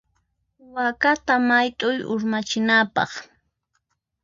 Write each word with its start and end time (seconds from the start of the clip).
Wakata 0.73 1.33
mayt'uy 1.47 1.97
urmachinapaq. 2.13 3.11